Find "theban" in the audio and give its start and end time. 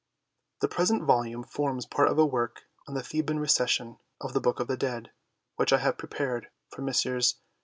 3.03-3.37